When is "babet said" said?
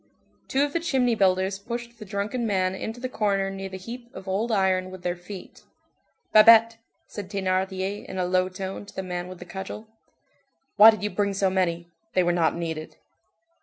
6.33-7.29